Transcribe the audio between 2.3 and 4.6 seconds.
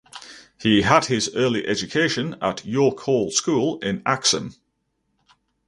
at York Hall School in Axim.